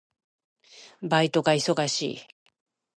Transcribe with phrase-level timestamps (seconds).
[1.03, 2.19] バイトが忙しい。